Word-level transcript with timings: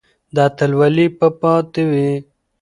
دا 0.35 0.43
اتلولي 0.49 1.05
به 1.17 1.27
پاتې 1.39 1.81
وي. 1.91 2.11